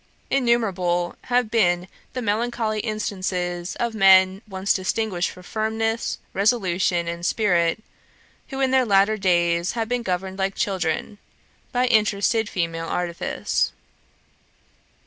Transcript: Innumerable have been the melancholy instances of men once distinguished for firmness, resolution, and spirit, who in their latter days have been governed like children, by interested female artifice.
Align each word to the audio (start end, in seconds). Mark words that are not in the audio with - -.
Innumerable 0.31 1.15
have 1.25 1.51
been 1.51 1.87
the 2.13 2.23
melancholy 2.23 2.79
instances 2.79 3.75
of 3.75 3.93
men 3.93 4.41
once 4.49 4.73
distinguished 4.73 5.29
for 5.29 5.43
firmness, 5.43 6.17
resolution, 6.33 7.07
and 7.07 7.23
spirit, 7.23 7.83
who 8.47 8.59
in 8.61 8.71
their 8.71 8.83
latter 8.83 9.15
days 9.15 9.73
have 9.73 9.87
been 9.87 10.01
governed 10.01 10.39
like 10.39 10.55
children, 10.55 11.19
by 11.71 11.85
interested 11.85 12.49
female 12.49 12.87
artifice. 12.87 13.73